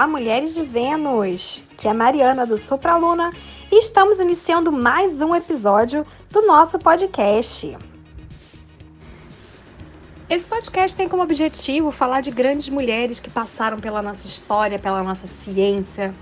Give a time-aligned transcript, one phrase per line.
[0.00, 1.62] Olá, mulheres de Vênus!
[1.76, 3.30] Que é a Mariana do Sopraluna
[3.70, 7.76] e estamos iniciando mais um episódio do nosso podcast.
[10.26, 15.02] Esse podcast tem como objetivo falar de grandes mulheres que passaram pela nossa história, pela
[15.02, 16.14] nossa ciência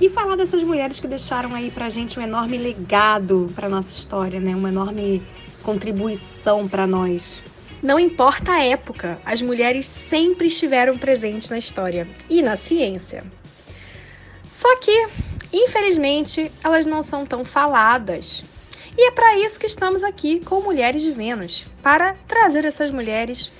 [0.00, 4.40] e falar dessas mulheres que deixaram aí pra gente um enorme legado pra nossa história,
[4.40, 4.52] né?
[4.56, 5.22] Uma enorme
[5.62, 7.40] contribuição para nós.
[7.82, 13.24] Não importa a época, as mulheres sempre estiveram presentes na história e na ciência.
[14.44, 15.08] Só que,
[15.52, 18.44] infelizmente, elas não são tão faladas.
[18.96, 23.50] E é para isso que estamos aqui com Mulheres de Vênus para trazer essas mulheres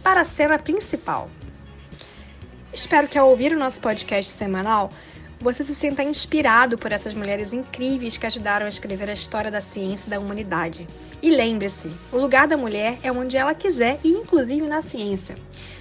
[0.00, 1.28] para a cena principal.
[2.72, 4.90] Espero que ao ouvir o nosso podcast semanal,
[5.44, 9.60] você se sinta inspirado por essas mulheres incríveis que ajudaram a escrever a história da
[9.60, 10.86] ciência e da humanidade.
[11.22, 15.34] E lembre-se, o lugar da mulher é onde ela quiser e inclusive na ciência.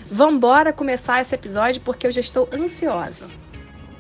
[0.05, 3.25] Vambora começar esse episódio porque eu já estou ansiosa.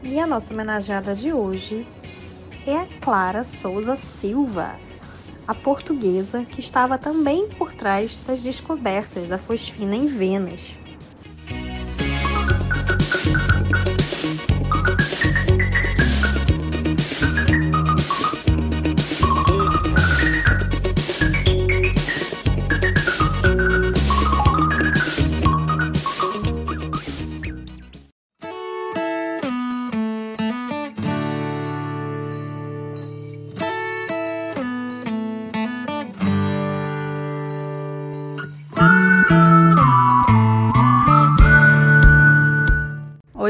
[0.03, 1.87] E a nossa homenageada de hoje
[2.67, 4.75] é a Clara Souza Silva,
[5.47, 10.77] a portuguesa que estava também por trás das descobertas da fosfina em Vênus.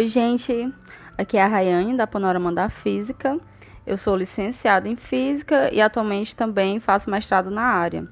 [0.04, 0.70] Oi, gente.
[1.18, 3.40] Aqui é a Rayane, da Panorama da Física.
[3.88, 8.06] Eu sou licenciada em Física e atualmente também faço mestrado na área.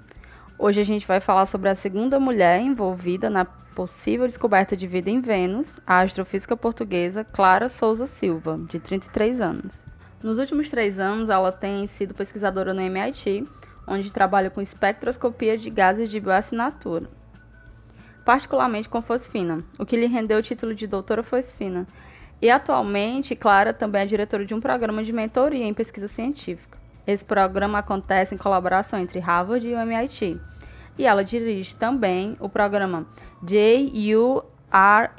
[0.58, 5.10] Hoje a gente vai falar sobre a segunda mulher envolvida na possível descoberta de vida
[5.10, 9.84] em Vênus, a astrofísica portuguesa Clara Souza Silva, de 33 anos.
[10.24, 13.44] Nos últimos três anos, ela tem sido pesquisadora no MIT,
[13.86, 17.10] onde trabalha com espectroscopia de gases de bioassinatura
[18.24, 21.88] particularmente com fosfina, o que lhe rendeu o título de doutora fosfina.
[22.42, 26.78] E atualmente, Clara também é diretora de um programa de mentoria em pesquisa científica.
[27.06, 30.40] Esse programa acontece em colaboração entre Harvard e o MIT.
[30.98, 33.06] E ela dirige também o programa
[33.44, 35.12] JURA,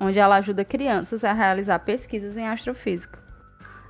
[0.00, 3.20] onde ela ajuda crianças a realizar pesquisas em astrofísica.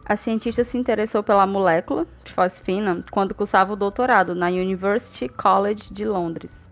[0.04, 5.92] A cientista se interessou pela molécula de fosfina quando cursava o doutorado na University College
[5.92, 6.68] de Londres.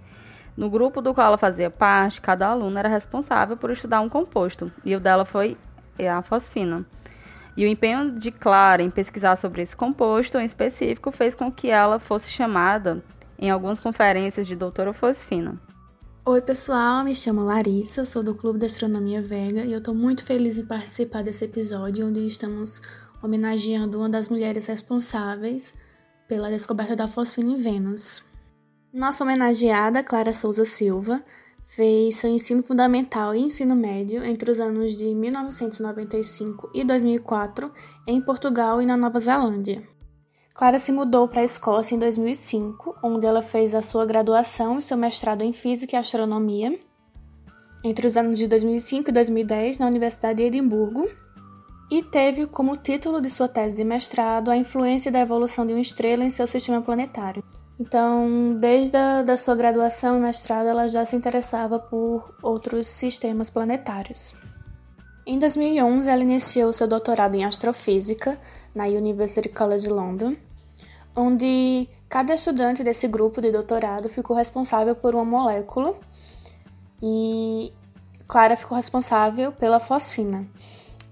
[0.56, 4.70] No grupo do qual ela fazia parte, cada aluna era responsável por estudar um composto,
[4.84, 5.56] e o dela foi
[5.98, 6.84] a fosfina.
[7.56, 11.68] E o empenho de Clara em pesquisar sobre esse composto em específico fez com que
[11.68, 13.02] ela fosse chamada
[13.38, 15.60] em algumas conferências de doutora fosfina.
[16.24, 20.24] Oi, pessoal, me chamo Larissa, sou do Clube da Astronomia Vega e eu estou muito
[20.24, 22.80] feliz em participar desse episódio onde estamos
[23.22, 25.74] homenageando uma das mulheres responsáveis
[26.28, 28.29] pela descoberta da fosfina em Vênus.
[28.92, 31.22] Nossa homenageada, Clara Souza Silva,
[31.62, 37.72] fez seu ensino fundamental e ensino médio entre os anos de 1995 e 2004
[38.04, 39.86] em Portugal e na Nova Zelândia.
[40.52, 44.82] Clara se mudou para a Escócia em 2005, onde ela fez a sua graduação e
[44.82, 46.76] seu mestrado em Física e Astronomia,
[47.84, 51.08] entre os anos de 2005 e 2010 na Universidade de Edimburgo,
[51.88, 55.80] e teve como título de sua tese de mestrado a influência da evolução de uma
[55.80, 57.44] estrela em seu sistema planetário.
[57.80, 63.48] Então, desde a da sua graduação e mestrado, ela já se interessava por outros sistemas
[63.48, 64.34] planetários.
[65.26, 68.38] Em 2011, ela iniciou seu doutorado em astrofísica
[68.74, 70.36] na University College London,
[71.16, 75.96] onde cada estudante desse grupo de doutorado ficou responsável por uma molécula
[77.02, 77.72] e
[78.28, 80.46] Clara ficou responsável pela fosfina.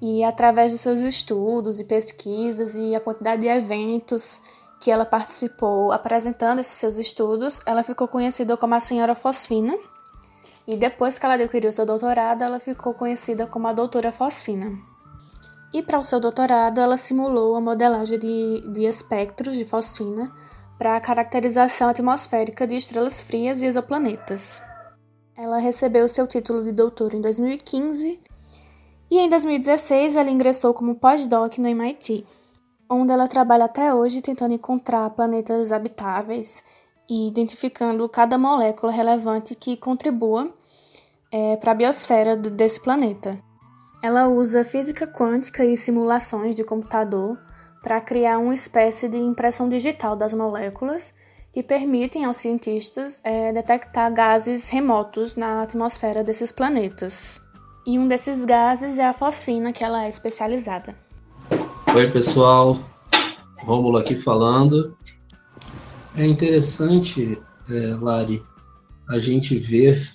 [0.03, 4.43] E através dos seus estudos e pesquisas e a quantidade de eventos
[4.81, 9.77] que ela participou apresentando esses seus estudos, ela ficou conhecida como a Senhora Fosfina.
[10.67, 14.79] E depois que ela adquiriu seu doutorado, ela ficou conhecida como a Doutora Fosfina.
[15.73, 20.33] E para o seu doutorado, ela simulou a modelagem de, de espectros de fosfina
[20.79, 24.63] para a caracterização atmosférica de estrelas frias e exoplanetas.
[25.37, 28.21] Ela recebeu seu título de doutora em 2015
[29.11, 32.27] e em 2016 ela ingressou como pós-doc no MIT
[32.89, 36.63] onde ela trabalha até hoje tentando encontrar planetas habitáveis
[37.09, 40.53] e identificando cada molécula relevante que contribua
[41.31, 43.39] é, para a biosfera desse planeta.
[44.03, 47.39] Ela usa física quântica e simulações de computador
[47.83, 51.13] para criar uma espécie de impressão digital das moléculas
[51.53, 57.41] que permitem aos cientistas é, detectar gases remotos na atmosfera desses planetas.
[57.87, 61.08] E um desses gases é a fosfina, que ela é especializada.
[61.95, 62.79] Oi, pessoal.
[63.61, 64.97] Rômulo aqui falando.
[66.15, 68.43] É interessante, é, Lari,
[69.09, 70.07] a gente ver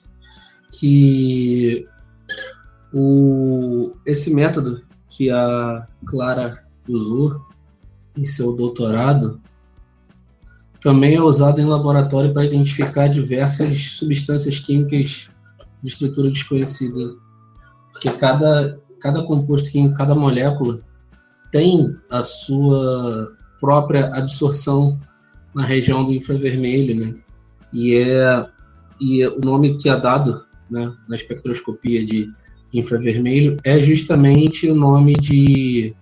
[0.71, 1.85] que
[2.93, 7.41] o, esse método que a Clara usou
[8.15, 9.41] em seu doutorado
[10.79, 15.27] também é usado em laboratório para identificar diversas substâncias químicas
[15.81, 17.15] de estrutura desconhecida.
[17.91, 20.81] Porque cada, cada composto químico, cada molécula
[21.53, 24.99] tem a sua própria absorção
[25.53, 27.15] na região do infravermelho, né?
[27.71, 28.45] E é
[28.99, 32.27] e o nome que é dado né, na espectroscopia de
[32.73, 35.95] infravermelho é justamente o nome de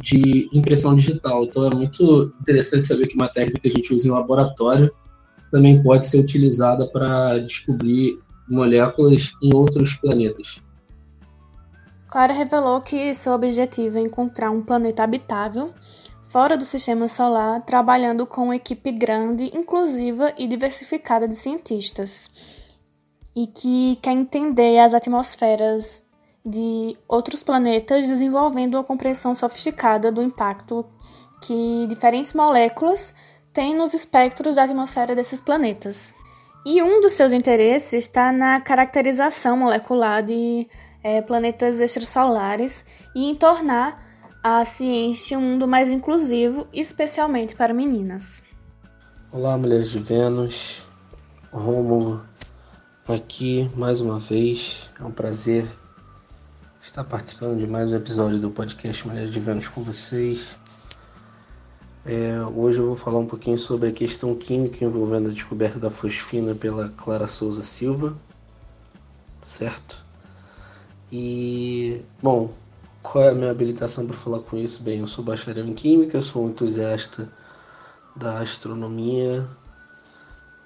[0.00, 1.44] de impressão digital.
[1.44, 4.92] Então é muito interessante saber que uma técnica que a gente usa em laboratório
[5.50, 10.62] também pode ser utilizada para descobrir moléculas em outros planetas.
[12.08, 15.74] Clara revelou que seu objetivo é encontrar um planeta habitável
[16.22, 22.30] fora do sistema solar, trabalhando com uma equipe grande, inclusiva e diversificada de cientistas,
[23.34, 26.04] e que quer entender as atmosferas
[26.44, 30.84] de outros planetas, desenvolvendo uma compreensão sofisticada do impacto
[31.42, 33.14] que diferentes moléculas
[33.52, 36.14] têm nos espectros da atmosfera desses planetas.
[36.64, 40.68] E um dos seus interesses está na caracterização molecular de
[41.02, 42.84] é, planetas extrasolares
[43.14, 44.06] e em tornar
[44.42, 48.42] a ciência um mundo mais inclusivo, especialmente para meninas.
[49.30, 50.86] Olá, mulheres de Vênus,
[51.52, 52.24] Rômulo,
[53.06, 54.88] aqui mais uma vez.
[54.98, 55.66] É um prazer
[56.82, 60.56] estar participando de mais um episódio do podcast Mulheres de Vênus com vocês.
[62.06, 65.90] É, hoje eu vou falar um pouquinho sobre a questão química envolvendo a descoberta da
[65.90, 68.16] fosfina pela Clara Souza Silva,
[69.42, 70.07] certo?
[71.10, 72.50] E, bom,
[73.02, 74.82] qual é a minha habilitação para falar com isso?
[74.82, 77.30] Bem, eu sou bacharel em Química, eu sou um entusiasta
[78.14, 79.48] da astronomia,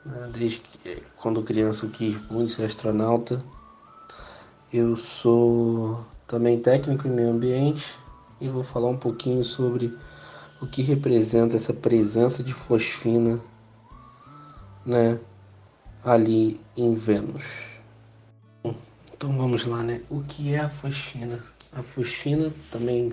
[0.04, 0.30] né?
[0.32, 3.44] desde que, quando criança eu quis muito ser astronauta.
[4.72, 7.96] Eu sou também técnico em meio ambiente
[8.40, 9.96] e vou falar um pouquinho sobre
[10.60, 13.40] o que representa essa presença de fosfina
[14.84, 15.20] né,
[16.02, 17.71] ali em Vênus.
[19.22, 20.02] Então vamos lá, né?
[20.10, 21.38] O que é a fosfina?
[21.72, 23.12] A fosfina, também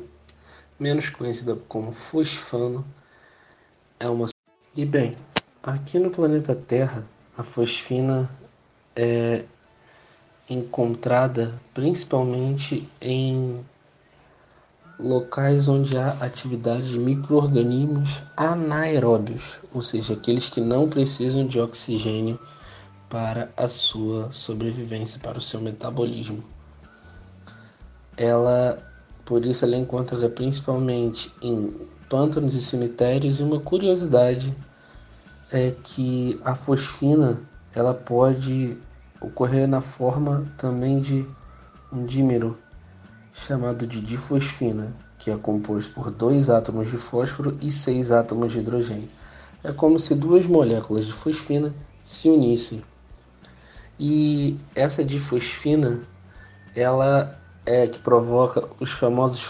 [0.79, 2.83] menos conhecida como fosfano,
[3.99, 4.25] é uma.
[4.75, 5.15] E bem,
[5.61, 7.05] aqui no planeta Terra,
[7.37, 8.27] a fosfina
[8.95, 9.43] é
[10.49, 13.63] encontrada principalmente em
[14.99, 22.39] locais onde há atividade de microorganismos anaeróbios, ou seja, aqueles que não precisam de oxigênio
[23.09, 26.43] para a sua sobrevivência, para o seu metabolismo.
[28.15, 28.81] Ela,
[29.25, 31.73] por isso, ela encontrada principalmente em
[32.07, 33.39] pântanos e cemitérios.
[33.39, 34.55] E uma curiosidade
[35.51, 37.41] é que a fosfina
[37.73, 38.77] ela pode
[39.21, 41.25] ocorrer na forma também de
[41.91, 42.57] um dímero
[43.33, 48.59] chamado de difosfina, que é composto por dois átomos de fósforo e seis átomos de
[48.59, 49.09] hidrogênio.
[49.63, 51.73] É como se duas moléculas de fosfina
[52.03, 52.83] se unissem.
[53.99, 56.01] E essa difosfina,
[56.75, 59.41] ela é que provoca os famosos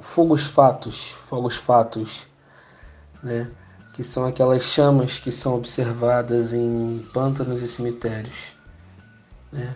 [0.00, 2.26] fogos fatos, fogos fatos,
[3.22, 3.50] né?
[3.92, 8.58] que são aquelas chamas que são observadas em pântanos e cemitérios
[9.52, 9.74] né?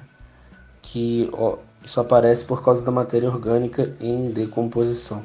[0.80, 5.24] que ó, isso aparece por causa da matéria orgânica em decomposição.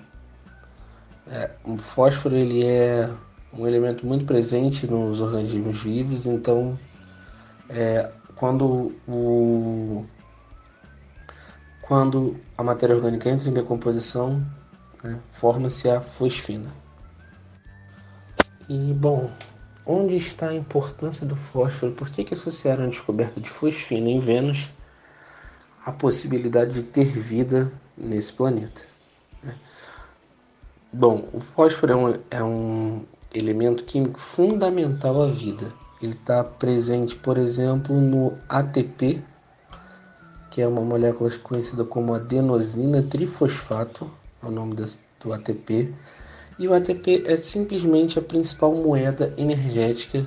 [1.30, 3.10] É, o fósforo ele é
[3.54, 6.80] um elemento muito presente nos organismos vivos, então
[7.70, 10.06] é, quando o
[11.82, 14.46] quando a matéria orgânica entra em decomposição,
[15.02, 16.70] né, forma-se a fosfina.
[18.68, 19.32] E bom,
[19.90, 21.94] Onde está a importância do fósforo?
[21.94, 24.70] Por que, que associaram a descoberta de fosfina em Vênus
[25.86, 28.82] à possibilidade de ter vida nesse planeta?
[29.42, 29.56] Né?
[30.92, 35.72] Bom, o fósforo é um, é um elemento químico fundamental à vida.
[36.02, 39.24] Ele está presente, por exemplo, no ATP,
[40.52, 44.10] que é uma molécula conhecida como adenosina trifosfato,
[44.42, 45.94] é o nome do ATP
[46.60, 50.26] e o ATP é simplesmente a principal moeda energética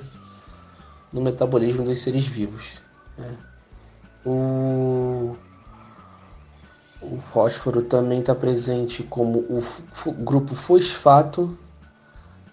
[1.11, 2.81] no metabolismo dos seres vivos.
[3.17, 3.37] Né?
[4.25, 5.35] O,
[7.01, 11.57] o fósforo também está presente como o grupo fosfato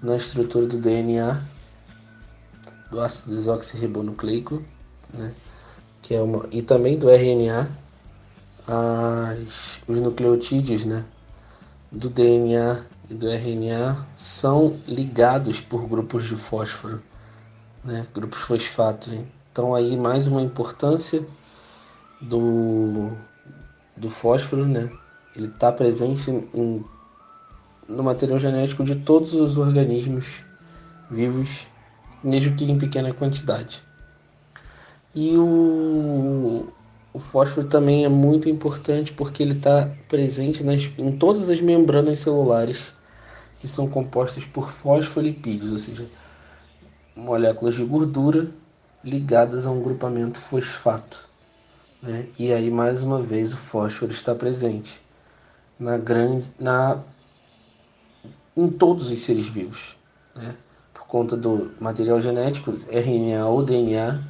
[0.03, 1.41] na estrutura do DNA,
[2.91, 4.63] do ácido desoxirribonucleico,
[5.13, 5.33] né?
[6.03, 7.69] que é uma, e também do RNA,
[8.67, 11.05] as, os nucleotídeos né,
[11.91, 17.03] do DNA e do RNA são ligados por grupos de fósforo,
[17.85, 19.11] né, grupos fosfato.
[19.51, 21.27] Então aí mais uma importância
[22.21, 23.11] do,
[23.97, 24.91] do fósforo, né?
[25.37, 26.85] Ele está presente em,
[27.89, 30.43] no material genético de todos os organismos
[31.11, 31.67] vivos,
[32.23, 33.83] mesmo que em pequena quantidade.
[35.15, 36.69] E o,
[37.13, 42.21] o fósforo também é muito importante porque ele está presente nas, em todas as membranas
[42.21, 42.93] celulares
[43.61, 46.07] que são compostas por fosfolipídios, ou seja,
[47.17, 48.49] moléculas de gordura
[49.03, 51.29] ligadas a um grupamento fosfato.
[52.01, 52.27] Né?
[52.39, 55.01] E aí, mais uma vez, o fósforo está presente
[55.79, 57.01] na grande, na,
[58.57, 59.97] em todos os seres vivos,
[60.35, 60.57] né?
[61.09, 64.23] Conta do material genético, RNA ou DNA,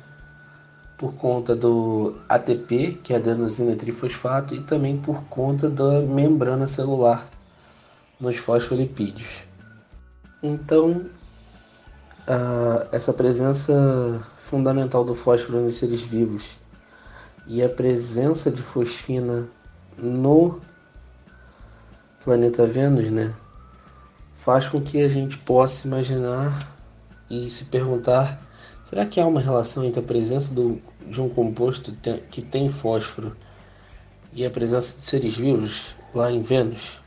[0.96, 7.26] por conta do ATP, que é adenosina trifosfato, e também por conta da membrana celular
[8.20, 9.44] nos fosfolipídios.
[10.42, 11.04] Então,
[12.92, 16.58] essa presença fundamental do fósforo nos seres vivos
[17.46, 19.48] e a presença de fosfina
[19.96, 20.60] no
[22.24, 23.34] planeta Vênus, né,
[24.38, 26.72] faz com que a gente possa imaginar
[27.28, 28.40] e se perguntar:
[28.84, 31.92] será que há uma relação entre a presença do, de um composto
[32.30, 33.36] que tem fósforo
[34.32, 37.00] e a presença de seres vivos lá em Vênus?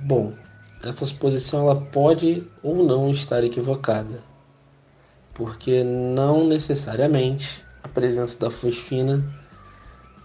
[0.00, 0.34] Bom,
[0.82, 4.22] essa suposição ela pode ou não estar equivocada,
[5.32, 9.24] porque não necessariamente a presença da fosfina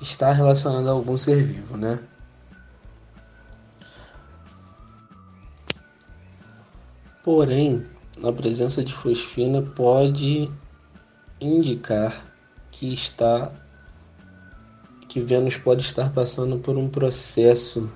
[0.01, 1.99] está relacionada a algum ser vivo, né?
[7.31, 7.85] Porém,
[8.23, 10.49] a presença de fosfina pode
[11.39, 12.25] indicar
[12.71, 13.51] que está
[15.07, 17.87] que Vênus pode estar passando por um processo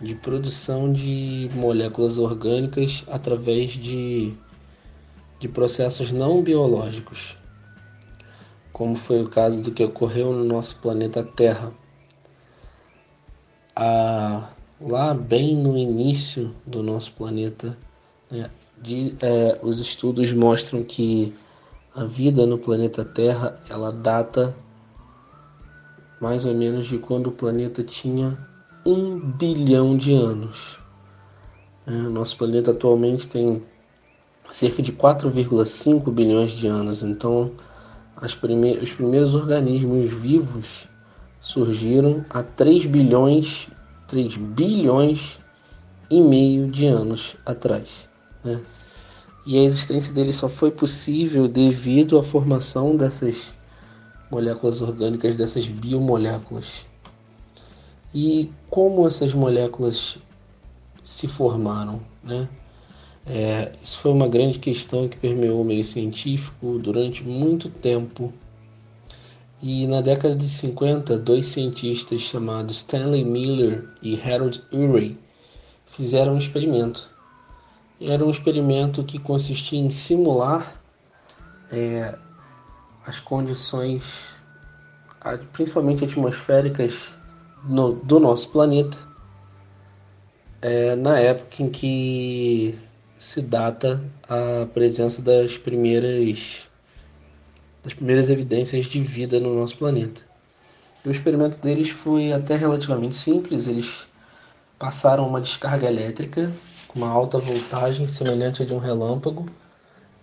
[0.00, 4.32] de produção de moléculas orgânicas através de,
[5.40, 7.36] de processos não biológicos
[8.72, 11.72] como foi o caso do que ocorreu no nosso planeta Terra.
[13.74, 14.48] Ah,
[14.80, 17.76] lá bem no início do nosso planeta,
[18.82, 21.32] de, é, os estudos mostram que
[21.94, 24.54] a vida no planeta Terra ela data
[26.20, 28.36] mais ou menos de quando o planeta tinha
[28.84, 30.78] um bilhão de anos.
[31.86, 33.62] É, nosso planeta atualmente tem
[34.50, 37.52] cerca de 4,5 bilhões de anos, então
[38.40, 40.88] prime os primeiros organismos vivos
[41.40, 43.68] surgiram há 3 bilhões,
[44.06, 45.38] 3 bilhões
[46.10, 48.08] e meio de anos atrás.
[48.44, 48.62] Né?
[49.46, 53.54] E a existência deles só foi possível devido à formação dessas
[54.30, 56.86] moléculas orgânicas, dessas biomoléculas.
[58.14, 60.18] E como essas moléculas
[61.02, 62.48] se formaram, né?
[63.26, 68.32] É, isso foi uma grande questão que permeou o meio científico durante muito tempo.
[69.62, 75.16] E na década de 50, dois cientistas chamados Stanley Miller e Harold Urey
[75.86, 77.13] fizeram um experimento.
[78.06, 80.74] Era um experimento que consistia em simular
[81.72, 82.14] é,
[83.06, 84.36] as condições,
[85.52, 87.14] principalmente atmosféricas,
[87.64, 88.98] no, do nosso planeta,
[90.60, 92.78] é, na época em que
[93.16, 96.68] se data a presença das primeiras
[97.82, 100.22] das primeiras evidências de vida no nosso planeta.
[101.04, 103.66] o experimento deles foi até relativamente simples.
[103.66, 104.06] Eles
[104.78, 106.50] passaram uma descarga elétrica
[106.94, 109.46] uma alta voltagem semelhante a de um relâmpago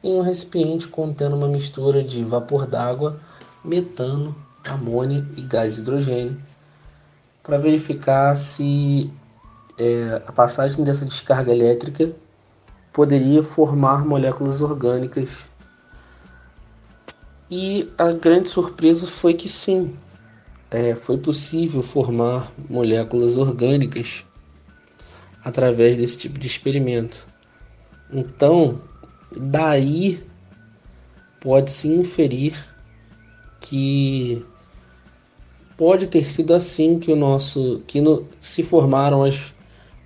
[0.04, 3.20] em um recipiente contendo uma mistura de vapor d'água,
[3.64, 4.36] metano,
[4.66, 6.42] amônia e gás hidrogênio,
[7.44, 9.12] para verificar se
[9.78, 12.12] é, a passagem dessa descarga elétrica
[12.92, 15.50] poderia formar moléculas orgânicas.
[17.50, 19.96] E a grande surpresa foi que sim,
[20.70, 24.24] é, foi possível formar moléculas orgânicas
[25.44, 27.28] através desse tipo de experimento.
[28.12, 28.82] Então,
[29.36, 30.22] daí
[31.40, 32.54] pode-se inferir
[33.60, 34.46] que
[35.78, 39.54] pode ter sido assim que o nosso que no, se formaram as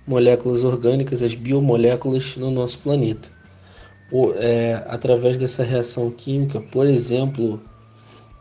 [0.06, 3.28] moléculas orgânicas, as biomoléculas no nosso planeta.
[4.10, 7.60] O, é, através dessa reação química, por exemplo,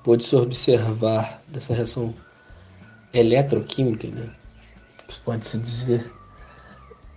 [0.04, 2.14] pode-se observar dessa reação
[3.12, 4.30] eletroquímica, né?
[5.24, 6.12] pode-se dizer,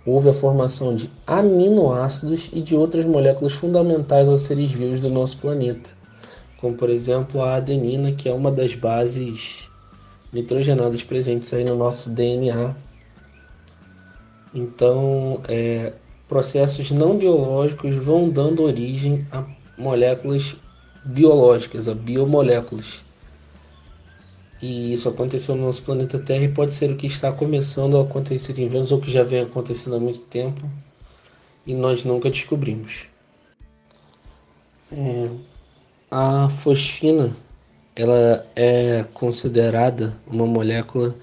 [0.09, 5.37] houve a formação de aminoácidos e de outras moléculas fundamentais aos seres vivos do nosso
[5.37, 5.91] planeta,
[6.59, 9.69] como por exemplo a adenina, que é uma das bases
[10.31, 12.75] nitrogenados presentes aí no nosso DNA.
[14.53, 15.93] Então, é,
[16.27, 19.45] processos não biológicos vão dando origem a
[19.77, 20.55] moléculas
[21.05, 23.03] biológicas, a biomoléculas.
[24.61, 28.03] E isso aconteceu no nosso planeta Terra e pode ser o que está começando a
[28.03, 30.61] acontecer em Vênus ou que já vem acontecendo há muito tempo
[31.65, 33.07] e nós nunca descobrimos.
[34.91, 35.29] É,
[36.11, 37.31] a fosfina
[37.95, 41.15] ela é considerada uma molécula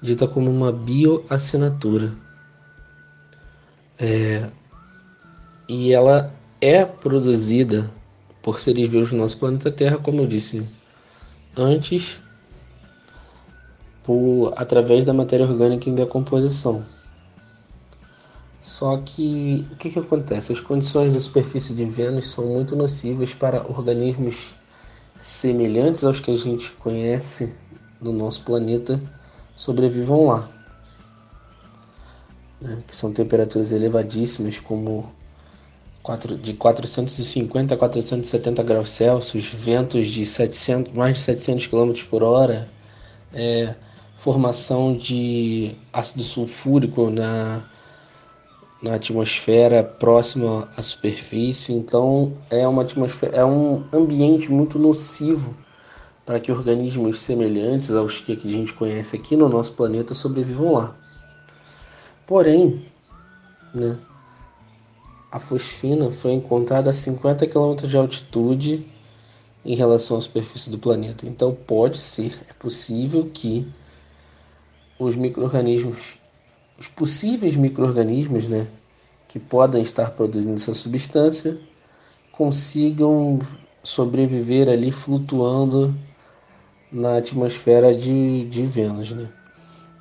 [0.00, 2.12] dita como uma bioassinatura.
[3.98, 4.48] É,
[5.68, 7.90] e ela é produzida
[8.42, 10.66] por seres vivos do nosso planeta Terra, como eu disse
[11.56, 12.20] antes,
[14.04, 16.84] por, através da matéria orgânica em decomposição.
[18.60, 20.52] Só que o que, que acontece?
[20.52, 24.54] As condições da superfície de Vênus são muito nocivas para organismos
[25.16, 27.54] semelhantes aos que a gente conhece
[28.00, 29.00] no nosso planeta
[29.54, 30.48] sobrevivam lá.
[32.60, 32.82] Né?
[32.86, 35.12] Que são temperaturas elevadíssimas, como
[36.42, 42.68] de 450 a 470 graus Celsius, ventos de 700, mais de 700 km por hora,
[43.32, 43.74] é,
[44.24, 47.62] formação de ácido sulfúrico na
[48.80, 51.72] na atmosfera próxima à superfície.
[51.72, 55.54] Então é uma atmosfera, é um ambiente muito nocivo
[56.24, 60.96] para que organismos semelhantes aos que a gente conhece aqui no nosso planeta sobrevivam lá.
[62.26, 62.84] Porém,
[63.74, 63.98] né,
[65.30, 68.86] a fosfina foi encontrada a 50 km de altitude
[69.64, 71.26] em relação à superfície do planeta.
[71.26, 73.66] Então pode ser, é possível que
[74.98, 76.16] os micro-organismos
[76.78, 78.66] os possíveis micro-organismos né,
[79.28, 81.58] que podem estar produzindo essa substância
[82.32, 83.38] consigam
[83.82, 85.94] sobreviver ali flutuando
[86.90, 89.12] na atmosfera de, de Vênus.
[89.12, 89.28] Né?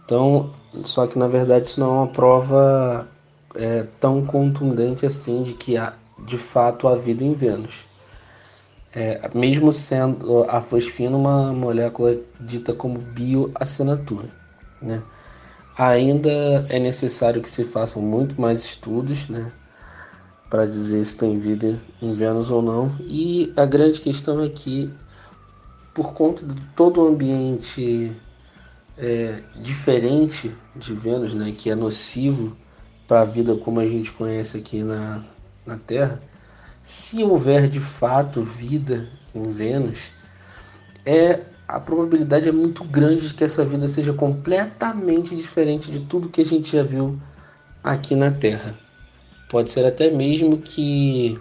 [0.03, 0.51] Então,
[0.83, 3.07] só que na verdade isso não é uma prova
[3.55, 5.93] é, tão contundente assim de que há
[6.25, 7.85] de fato há vida em Vênus.
[8.95, 14.42] É, mesmo sendo a fosfina uma molécula dita como bioassinatura.
[14.83, 15.01] Né?
[15.77, 16.29] Ainda
[16.69, 19.51] é necessário que se façam muito mais estudos, né,
[20.49, 22.95] para dizer se tem vida em Vênus ou não.
[23.01, 24.93] E a grande questão é que,
[25.93, 28.11] por conta de todo o ambiente
[28.97, 32.55] é, diferente de Vênus, né, que é nocivo
[33.07, 35.23] para a vida como a gente conhece aqui na,
[35.65, 36.21] na Terra,
[36.83, 40.11] se houver de fato vida em Vênus,
[41.05, 46.29] é a probabilidade é muito grande de que essa vida seja completamente diferente de tudo
[46.29, 47.19] que a gente já viu
[47.83, 48.77] aqui na Terra.
[49.49, 51.39] Pode ser até mesmo que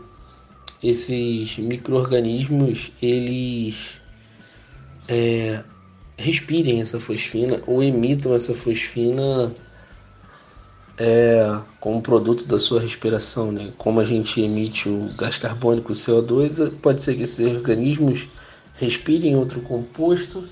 [0.83, 4.01] esses micro-organismos eles
[5.09, 5.63] é,
[6.17, 9.53] respirem essa fosfina ou emitam essa fosfina
[10.99, 13.51] é, como produto da sua respiração.
[13.51, 13.73] Né?
[13.79, 18.29] Como a gente emite o gás carbônico, o CO2, pode ser que esses organismos
[18.75, 20.45] respirem outro composto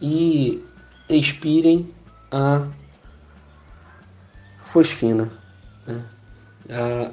[0.00, 0.62] e
[1.08, 1.88] expirem
[2.30, 2.68] a
[4.60, 5.30] fosfina.
[5.86, 6.04] Né?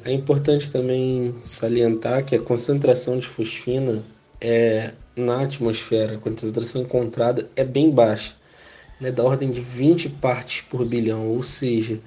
[0.03, 4.03] É importante também salientar que a concentração de fosfina
[4.41, 8.33] é, na atmosfera, a concentração encontrada é bem baixa,
[8.99, 11.99] né, da ordem de 20 partes por bilhão, ou seja,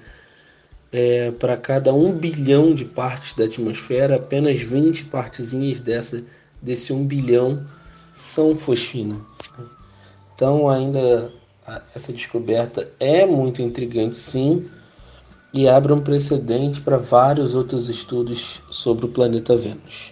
[0.91, 6.23] é, para cada 1 bilhão de partes da atmosfera, apenas 20 partezinhas dessa,
[6.61, 7.65] desse 1 bilhão
[8.11, 9.15] são fosfina.
[10.33, 11.31] Então, ainda
[11.95, 14.67] essa descoberta é muito intrigante, sim,
[15.53, 20.11] e abre um precedente para vários outros estudos sobre o planeta Vênus.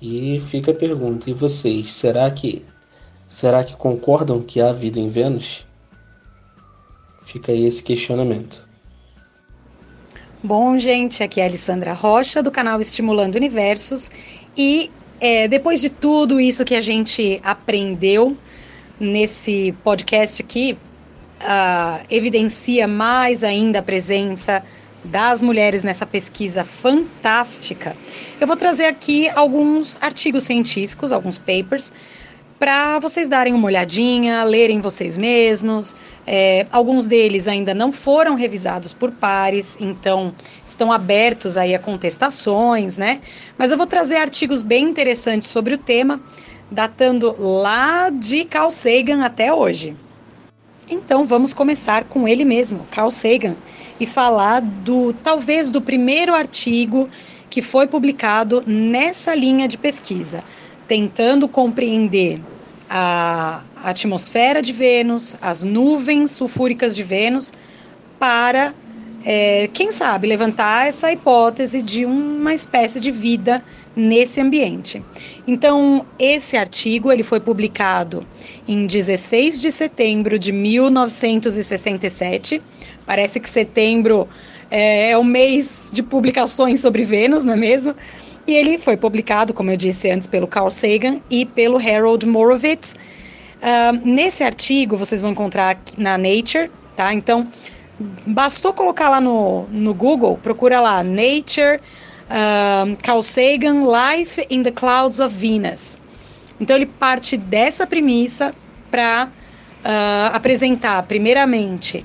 [0.00, 2.64] E fica a pergunta: e vocês, será que
[3.28, 5.64] será que concordam que há vida em Vênus?
[7.22, 8.68] Fica aí esse questionamento.
[10.42, 14.08] Bom, gente, aqui é a Alessandra Rocha do canal Estimulando Universos
[14.56, 18.36] e é, depois de tudo isso que a gente aprendeu
[19.00, 20.76] nesse podcast aqui,
[21.40, 24.62] uh, evidencia mais ainda a presença
[25.04, 27.96] das mulheres nessa pesquisa fantástica.
[28.40, 31.92] Eu vou trazer aqui alguns artigos científicos, alguns papers,
[32.58, 35.94] para vocês darem uma olhadinha, lerem vocês mesmos.
[36.26, 42.98] É, alguns deles ainda não foram revisados por pares, então estão abertos aí a contestações,
[42.98, 43.20] né?
[43.56, 46.20] Mas eu vou trazer artigos bem interessantes sobre o tema,
[46.70, 49.96] datando lá de Carl Sagan até hoje.
[50.90, 53.54] Então vamos começar com ele mesmo, Carl Sagan,
[54.00, 57.08] e falar do talvez do primeiro artigo
[57.50, 60.42] que foi publicado nessa linha de pesquisa
[60.88, 62.40] tentando compreender
[62.90, 67.52] a atmosfera de Vênus, as nuvens sulfúricas de Vênus,
[68.18, 68.74] para,
[69.24, 73.62] é, quem sabe, levantar essa hipótese de uma espécie de vida
[73.94, 75.04] nesse ambiente.
[75.46, 78.26] Então, esse artigo ele foi publicado
[78.66, 82.62] em 16 de setembro de 1967.
[83.04, 84.26] Parece que setembro
[84.70, 87.94] é, é o mês de publicações sobre Vênus, não é mesmo?
[88.48, 92.94] E ele foi publicado, como eu disse antes, pelo Carl Sagan e pelo Harold Morovitz.
[92.94, 97.12] Uh, nesse artigo vocês vão encontrar na Nature, tá?
[97.12, 97.46] Então,
[98.26, 101.78] bastou colocar lá no, no Google, procura lá Nature,
[102.30, 105.98] uh, Carl Sagan, Life in the Clouds of Venus.
[106.58, 108.54] Então, ele parte dessa premissa
[108.90, 112.02] para uh, apresentar, primeiramente,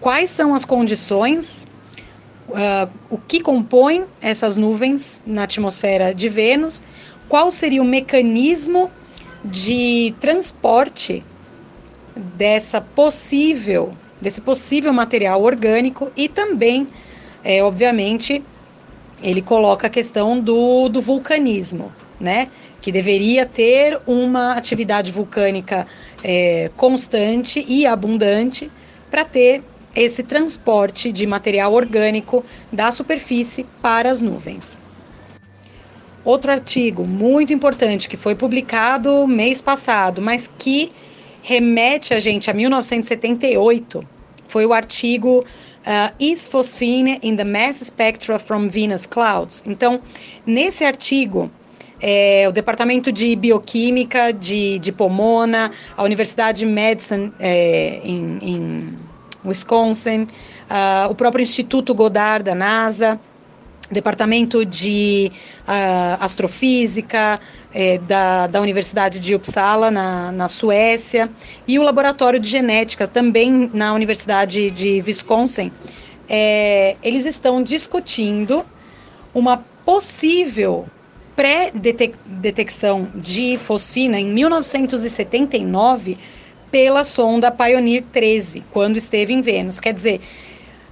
[0.00, 1.66] quais são as condições
[2.52, 6.82] uh, o que compõe essas nuvens na atmosfera de Vênus,
[7.28, 8.90] qual seria o mecanismo
[9.44, 11.24] de transporte
[12.36, 16.86] dessa possível, desse possível material orgânico e também,
[17.42, 18.44] é, obviamente,
[19.22, 22.48] ele coloca a questão do, do vulcanismo, né?
[22.80, 25.86] Que deveria ter uma atividade vulcânica
[26.22, 28.70] é, constante e abundante
[29.10, 29.62] para ter
[29.94, 34.78] esse transporte de material orgânico da superfície para as nuvens.
[36.24, 40.92] Outro artigo muito importante que foi publicado mês passado, mas que
[41.42, 44.06] remete a gente a 1978,
[44.46, 49.64] foi o artigo uh, Is Phosphine in the Mass Spectra from Venus Clouds?
[49.66, 50.00] Então,
[50.46, 51.50] nesse artigo,
[52.00, 58.98] é, o Departamento de Bioquímica de, de Pomona, a Universidade de Medicine é, em, em
[59.44, 63.20] Wisconsin, uh, o próprio Instituto Goddard da NASA,
[63.90, 65.30] Departamento de
[65.68, 67.38] uh, Astrofísica
[67.74, 71.30] eh, da, da Universidade de Uppsala, na, na Suécia,
[71.68, 75.70] e o Laboratório de Genética, também na Universidade de Wisconsin.
[76.28, 78.64] Eh, eles estão discutindo
[79.34, 80.86] uma possível
[81.36, 86.18] pré-detecção de fosfina em 1979
[86.72, 89.78] pela sonda Pioneer 13, quando esteve em Vênus.
[89.78, 90.20] Quer dizer,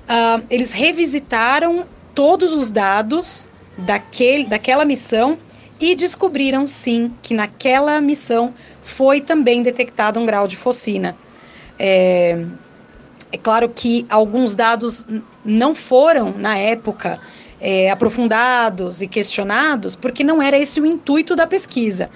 [0.08, 5.38] uh, eles revisitaram todos os dados daquele, daquela missão
[5.80, 11.16] e descobriram sim que naquela missão foi também detectado um grau de fosfina.
[11.78, 12.44] É,
[13.32, 15.06] é claro que alguns dados
[15.42, 17.18] não foram, na época,
[17.58, 22.10] é, aprofundados e questionados, porque não era esse o intuito da pesquisa.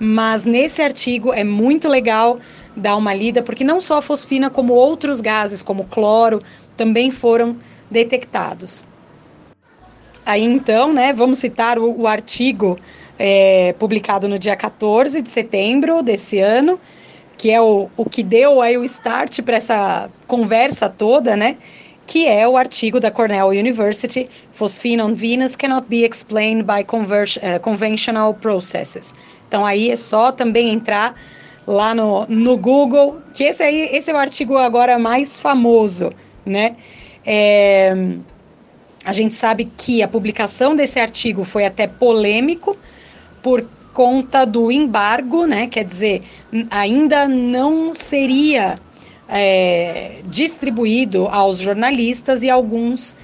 [0.00, 2.40] Mas nesse artigo é muito legal
[2.76, 6.42] dar uma lida, porque não só a fosfina, como outros gases, como cloro,
[6.76, 7.56] também foram
[7.90, 8.84] detectados.
[10.26, 12.78] Aí então, né, vamos citar o, o artigo
[13.18, 16.80] é, publicado no dia 14 de setembro desse ano,
[17.36, 21.56] que é o, o que deu aí o start para essa conversa toda, né?
[22.06, 27.60] Que é o artigo da Cornell University, Phosphine on Venus cannot be explained by uh,
[27.60, 29.14] conventional processes.
[29.48, 31.14] Então aí é só também entrar
[31.66, 36.10] lá no, no Google, que esse aí esse é o artigo agora mais famoso,
[36.44, 36.76] né?
[37.24, 37.94] É,
[39.04, 42.76] a gente sabe que a publicação desse artigo foi até polêmico
[43.42, 45.66] por conta do embargo, né?
[45.66, 46.22] Quer dizer,
[46.70, 48.78] ainda não seria
[49.28, 53.16] é, distribuído aos jornalistas e alguns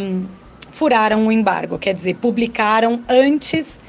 [0.00, 0.26] um,
[0.70, 3.80] furaram o embargo, quer dizer, publicaram antes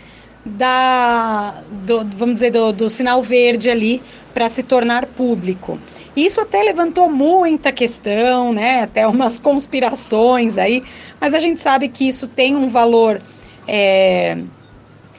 [0.58, 4.02] da, do, vamos dizer, do, do sinal verde ali
[4.34, 5.80] para se tornar público.
[6.16, 8.82] Isso até levantou muita questão, né?
[8.82, 10.84] Até umas conspirações aí,
[11.20, 13.22] mas a gente sabe que isso tem um valor
[13.68, 14.38] é,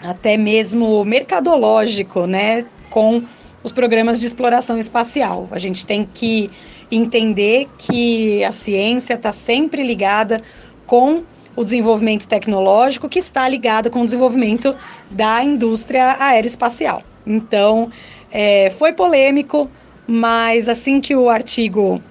[0.02, 2.64] até mesmo mercadológico, né?
[2.88, 3.22] Com
[3.62, 5.48] os programas de exploração espacial.
[5.50, 6.50] A gente tem que
[6.90, 10.42] entender que a ciência está sempre ligada
[10.86, 11.22] com
[11.60, 14.74] o desenvolvimento tecnológico que está ligado com o desenvolvimento
[15.10, 17.02] da indústria aeroespacial.
[17.26, 17.90] Então,
[18.32, 19.70] é, foi polêmico,
[20.06, 22.02] mas assim que o artigo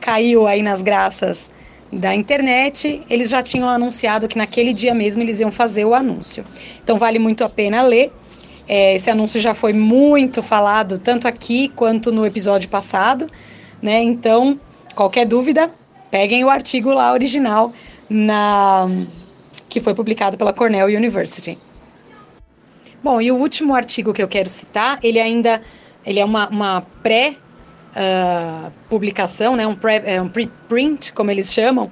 [0.00, 1.48] caiu aí nas graças
[1.92, 6.44] da internet, eles já tinham anunciado que naquele dia mesmo eles iam fazer o anúncio.
[6.82, 8.12] Então, vale muito a pena ler.
[8.66, 13.30] É, esse anúncio já foi muito falado, tanto aqui quanto no episódio passado,
[13.80, 14.02] né?
[14.02, 14.58] Então,
[14.96, 15.70] qualquer dúvida,
[16.10, 17.72] peguem o artigo lá original
[18.08, 18.86] na
[19.68, 21.58] que foi publicado pela Cornell University.
[23.02, 25.60] Bom, e o último artigo que eu quero citar, ele ainda
[26.04, 27.36] ele é uma, uma pré
[27.96, 31.90] uh, publicação, né, um, pré, é, um preprint, como eles chamam,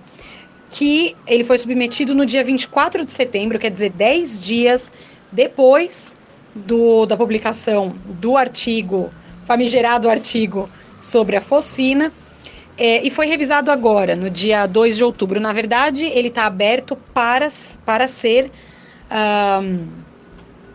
[0.70, 4.92] que ele foi submetido no dia 24 de setembro, quer dizer, 10 dias
[5.33, 6.16] depois
[6.55, 9.11] do, da publicação do artigo,
[9.44, 12.12] famigerado artigo sobre a fosfina,
[12.77, 15.39] é, e foi revisado agora, no dia 2 de outubro.
[15.39, 17.49] Na verdade, ele está aberto para,
[17.85, 18.51] para ser
[19.63, 19.87] um,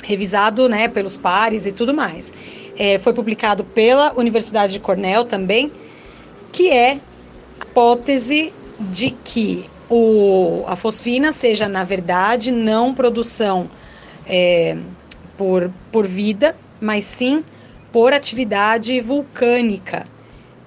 [0.03, 2.33] revisado né, pelos pares e tudo mais.
[2.77, 5.69] É, foi publicado pela Universidade de Cornell também,
[6.53, 13.69] que é a hipótese de que o, a fosfina seja, na verdade, não produção
[14.25, 14.77] é,
[15.35, 17.43] por, por vida, mas sim
[17.91, 20.05] por atividade vulcânica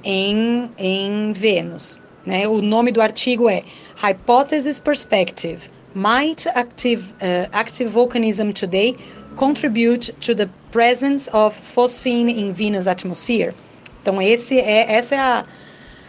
[0.04, 2.00] em, em Vênus.
[2.24, 2.46] Né?
[2.46, 3.62] O nome do artigo é
[3.96, 5.70] Hypothesis Perspective.
[5.94, 8.96] Might active, uh, active volcanism today
[9.36, 13.54] contribute to the presence of phosphine in Venus atmosphere?
[14.00, 15.44] Então, esse é, essa é a,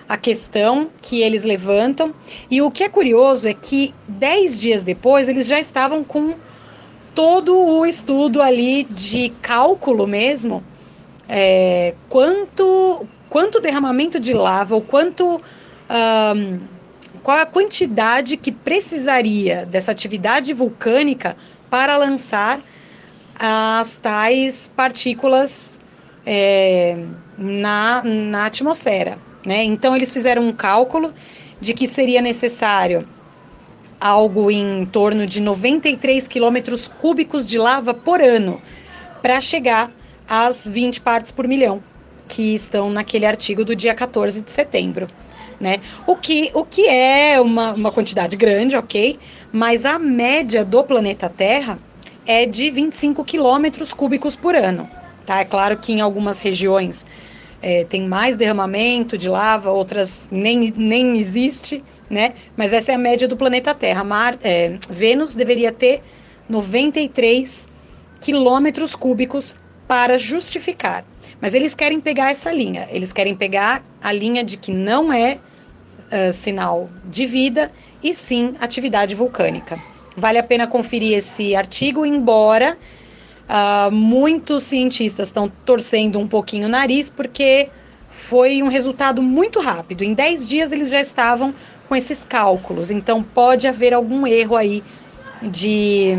[0.08, 2.14] a questão que eles levantam.
[2.50, 6.36] E o que é curioso é que dez dias depois eles já estavam com
[7.14, 10.64] todo o estudo ali de cálculo mesmo,
[11.30, 15.42] é, quanto, quanto derramamento de lava, ou quanto.
[15.90, 16.60] Um,
[17.24, 21.36] qual a quantidade que precisaria dessa atividade vulcânica
[21.70, 22.60] para lançar
[23.40, 25.80] as tais partículas
[26.26, 26.98] é,
[27.38, 29.18] na, na atmosfera.
[29.46, 29.64] Né?
[29.64, 31.14] Então, eles fizeram um cálculo
[31.62, 33.08] de que seria necessário
[34.02, 38.62] algo em torno de 93 quilômetros cúbicos de lava por ano
[39.22, 39.90] para chegar
[40.28, 41.82] às 20 partes por milhão
[42.28, 45.08] que estão naquele artigo do dia 14 de setembro.
[45.60, 45.80] Né?
[46.06, 49.18] O, que, o que é uma, uma quantidade grande, ok,
[49.52, 51.80] mas a média do planeta Terra
[52.26, 54.90] é de 25 quilômetros cúbicos por ano.
[55.26, 55.40] Tá?
[55.40, 57.06] É claro que em algumas regiões
[57.62, 62.34] é, tem mais derramamento de lava, outras nem, nem existe, né?
[62.58, 64.04] Mas essa é a média do planeta Terra.
[64.04, 66.02] Mar, é, Vênus deveria ter
[66.50, 67.70] 93
[68.20, 69.56] quilômetros cúbicos
[69.88, 71.06] para justificar.
[71.42, 72.88] Mas eles querem pegar essa linha.
[72.92, 75.40] Eles querem pegar a linha de que não é
[76.12, 79.80] uh, sinal de vida e sim atividade vulcânica.
[80.16, 82.78] Vale a pena conferir esse artigo, embora
[83.44, 87.70] Uh, muitos cientistas estão torcendo um pouquinho o nariz porque
[88.08, 90.04] foi um resultado muito rápido.
[90.04, 91.54] Em 10 dias eles já estavam
[91.88, 94.82] com esses cálculos, então pode haver algum erro aí
[95.42, 96.14] de,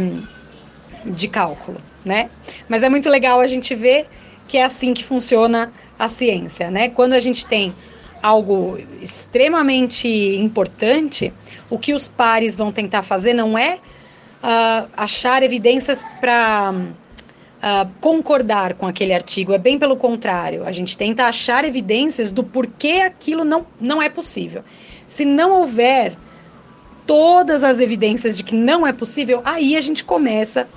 [1.05, 2.29] de cálculo, né?
[2.69, 4.07] Mas é muito legal a gente ver
[4.47, 6.89] que é assim que funciona a ciência, né?
[6.89, 7.75] Quando a gente tem
[8.23, 11.33] algo extremamente importante,
[11.69, 18.75] o que os pares vão tentar fazer não é uh, achar evidências para uh, concordar
[18.75, 20.65] com aquele artigo, é bem pelo contrário.
[20.67, 24.65] A gente tenta achar evidências do porquê aquilo não, não é possível.
[25.07, 26.17] Se não houver
[27.07, 30.69] todas as evidências de que não é possível, aí a gente começa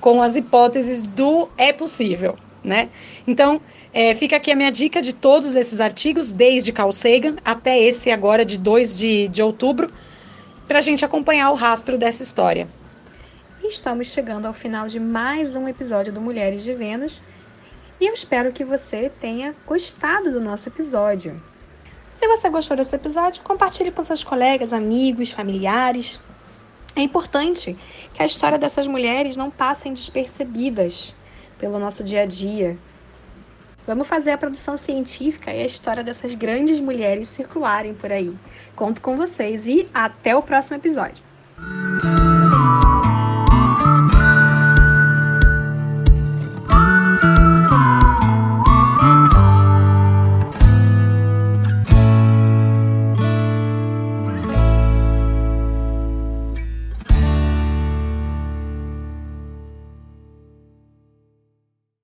[0.00, 2.36] com as hipóteses do é possível,
[2.66, 2.90] né?
[3.26, 3.60] Então,
[3.94, 8.10] é, fica aqui a minha dica de todos esses artigos, desde Carl Sagan até esse
[8.10, 9.90] agora de 2 de, de outubro,
[10.68, 12.68] para a gente acompanhar o rastro dessa história
[13.68, 17.20] estamos chegando ao final de mais um episódio do Mulheres de Vênus
[18.00, 21.42] e eu espero que você tenha gostado do nosso episódio.
[22.14, 26.20] Se você gostou desse episódio, compartilhe com seus colegas, amigos, familiares.
[26.94, 27.76] É importante
[28.14, 31.14] que a história dessas mulheres não passem despercebidas
[31.58, 32.76] pelo nosso dia a dia.
[33.86, 38.34] Vamos fazer a produção científica e a história dessas grandes mulheres circularem por aí.
[38.74, 41.22] Conto com vocês e até o próximo episódio.